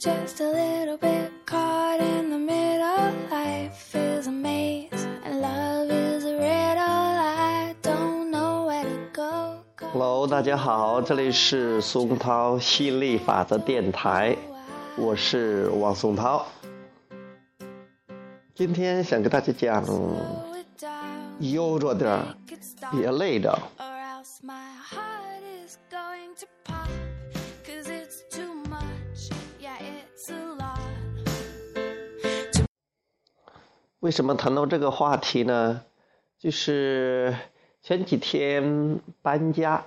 [0.00, 3.12] just a little bit caught in the middle.
[3.30, 6.80] Life is a maze and love is a riddle.
[6.80, 9.62] I don't know where to go.
[9.92, 14.34] Hello，大家好，这里是松涛吸引力法则电台，
[14.96, 16.46] 我是王松涛。
[18.54, 19.84] 今天想跟大家讲，
[21.40, 22.34] 悠着点儿，
[22.90, 23.54] 别累着。
[34.00, 35.84] 为什么谈到这个话题呢？
[36.38, 37.36] 就是
[37.82, 39.84] 前几天搬家，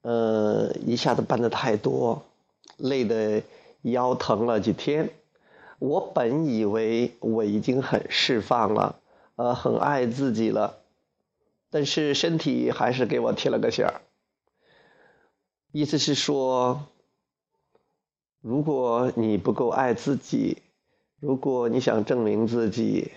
[0.00, 2.24] 呃，一下子搬的太多，
[2.78, 3.44] 累得
[3.82, 5.10] 腰疼了几天。
[5.78, 8.96] 我本以为我已经很释放了，
[9.36, 10.80] 呃，很爱自己了，
[11.70, 14.00] 但是身体还是给我贴了个线儿。
[15.70, 16.82] 意思是说，
[18.40, 20.58] 如果你不够爱自己，
[21.22, 23.12] 如果你想证明自己，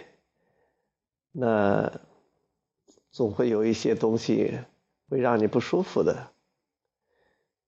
[1.32, 1.92] 那
[3.10, 4.60] 总会有一些东西
[5.10, 6.32] 会让你不舒服的。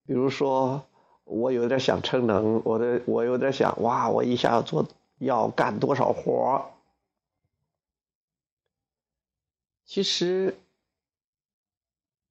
[0.06, 0.86] 比如说，
[1.24, 4.86] 我有点想逞能，我的我有点想哇，我一下要做
[5.18, 6.70] 要干多少活
[9.84, 10.56] 其实，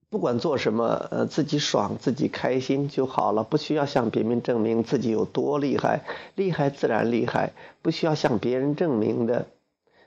[0.10, 6.04] 不管做什么，呃，自己爽，自己开心就好了，不需要向别人证明自己有多厉害，
[6.36, 9.48] 厉害自然厉害，不需要向别人证明的。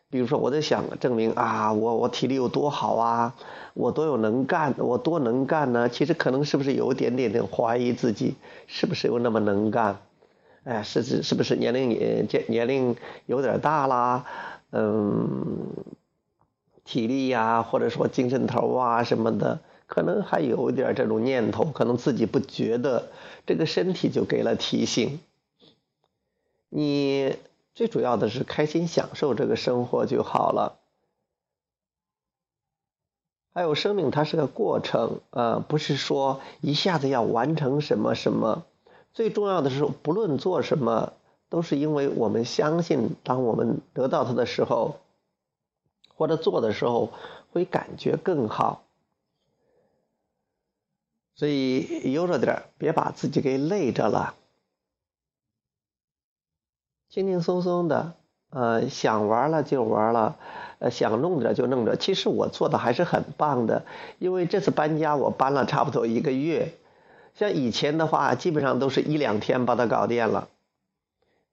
[0.09, 3.34] 比如说，我在想证明啊，我我体力有多好啊，
[3.75, 5.89] 我多有能干，我多能干呢？
[5.89, 8.34] 其实可能是不是有一点点的怀疑自己，
[8.67, 9.98] 是不是有那么能干？
[10.65, 14.25] 哎，是是是不是年龄也年年龄有点大啦？
[14.73, 15.69] 嗯，
[16.84, 23.08] 体力呀、或者说精神头啊什么的，可能还有点这种念头，可能自己不觉得，
[23.44, 25.19] 这个身体就给了提醒。
[26.69, 27.36] 你
[27.74, 30.78] 最主要的是开心享受这个生活就好了。
[33.53, 38.62] 还有生命它是个过程，呃，不是说一下子要完成什么什么。
[39.12, 41.15] 最重要的是，不论做什么，
[41.48, 45.00] 都是因为我们相信，当我们得到它的时候，
[46.15, 47.10] 或者做的时候，
[47.50, 48.84] 会感觉更好。
[51.41, 54.34] 所以悠着点，别把自己给累着了，
[57.09, 58.12] 轻轻松松的，
[58.51, 60.37] 呃，想玩了就玩了，
[60.81, 61.97] 呃，想弄着就弄着。
[61.97, 63.87] 其实我做的还是很棒的，
[64.19, 66.75] 因为这次搬家我搬了差不多一个月，
[67.34, 70.49] 像以前的话，基本上都是一两天把它搞定了，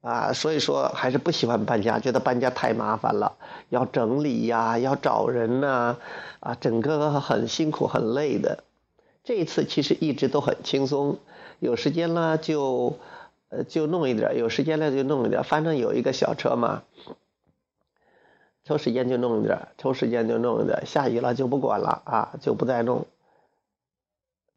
[0.01, 3.37] 啊，所以说还是不喜欢搬家，觉得搬家太麻烦了，
[3.69, 5.95] 要整理呀，要找人呐、
[6.41, 8.65] 啊，整个很辛苦很累的。
[9.27, 11.17] 这一次其实一直都很轻松，
[11.59, 12.97] 有时间了就
[13.49, 16.83] 呃就弄一点，有时间了就弄一点，反正有一个小车嘛，
[18.63, 23.05] 抽时间就弄一点，抽时间就弄一点，下雨了就不管了啊，就不再弄。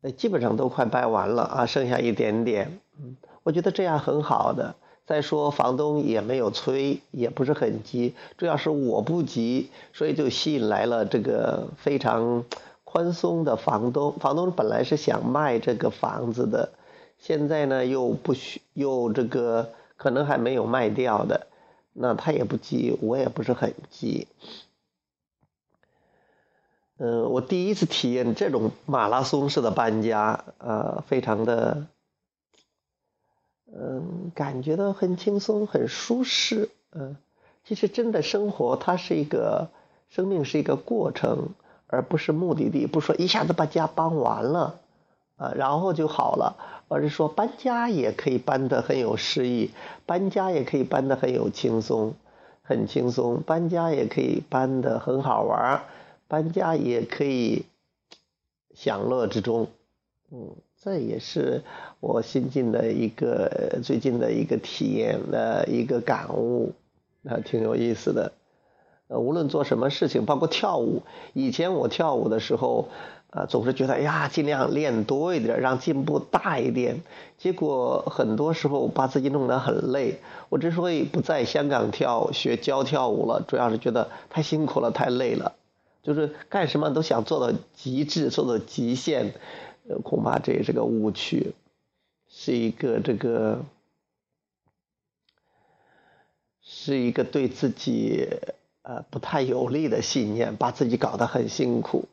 [0.02, 2.78] 呃，基本上都快掰完了啊，剩下一点点。
[2.96, 4.76] 嗯，我觉得这样很好的。
[5.04, 12.44] 再说房东也没有催，也不是很急，主要是我不急，所以就吸引来了这个非常
[12.90, 14.18] 宽松的房东。
[14.18, 16.72] 房东本来是想卖这个房子的，
[17.18, 21.46] 现在呢又不需又这个可能还没有卖掉的，
[21.92, 24.26] 那他也不急，我也不是很急。
[26.98, 31.86] 嗯，我第一次体验这种马拉松式的搬家，呃，非常的，
[33.72, 36.70] 嗯，感觉到很轻松，很舒适。
[36.90, 37.16] 嗯，
[37.64, 39.70] 其实真的生活它是一个，
[40.08, 41.50] 生命是一个过程，
[41.90, 42.86] 而不是目的地。
[42.86, 44.80] 不说一下子把家搬完了，
[45.36, 46.56] 啊，然后就好了，
[46.88, 49.70] 而是说搬家也可以搬得很有诗意，
[50.06, 52.14] 搬家也可以搬得很有轻松，
[52.62, 55.82] 很轻松，搬家也可以搬得很好玩。
[56.28, 57.64] 搬家也可以
[58.72, 59.66] 享乐之中，
[60.30, 61.64] 嗯，这也是
[61.98, 66.72] 我新进的一个最近的一个体验的一个感悟，
[67.24, 68.30] 啊，挺有意思的。
[69.10, 71.02] 呃，无论做什么事情，包括跳舞，
[71.32, 72.88] 以前我跳舞的时候，
[73.30, 77.02] 啊，总是觉得哎呀，尽量练多一点，让进步大一点。
[77.36, 80.20] 结果很多时候把自己弄得很累。
[80.48, 85.54] 我之所以不在香港跳学教跳舞了，主要是觉得太辛苦了，太累了。
[86.04, 89.34] 就是干什么都想做到极致，做到极限，
[89.88, 91.52] 呃，恐怕这也是个误区，
[92.28, 93.64] 是一个这个，
[96.62, 98.28] 是一个对自己
[98.90, 102.06] 呃不太有利的信念，把自己搞得很辛苦，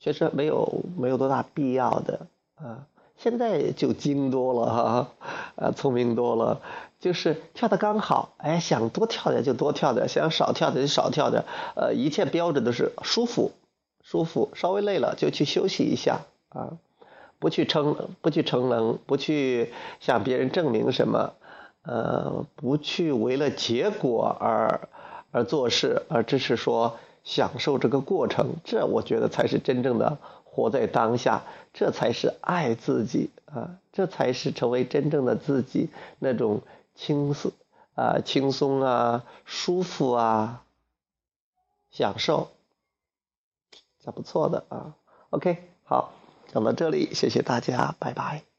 [0.00, 2.26] 确实没有没有多大必要的
[2.56, 2.88] 啊。
[3.16, 5.12] 现在就精多了哈，
[5.54, 6.60] 呃，聪明多了，
[6.98, 11.44] 就是跳的刚好，哎，想多跳点就多跳点，想少跳点就少跳点，
[11.76, 13.52] 呃，一切标准都是舒服，
[14.02, 16.76] 舒服，稍微累了就去休息一下啊，
[17.38, 21.34] 不去逞，不去逞能，不去向别人证明什么，
[21.84, 24.88] 呃，不去为了结果而
[25.30, 30.18] 而做事，而只是说享受这个过程，这我觉得才是真正的。
[30.56, 31.42] 活在当下，
[31.72, 33.80] 这才是爱自己啊！
[33.92, 35.88] 这才是成为真正的自己
[36.20, 36.62] 那种
[36.94, 37.50] 轻松
[37.96, 40.62] 啊、轻松啊、舒服啊、
[41.90, 42.50] 享受，
[44.04, 44.94] 这不错的啊。
[45.30, 46.12] OK，好，
[46.52, 48.53] 讲到这里，谢谢大家，拜拜。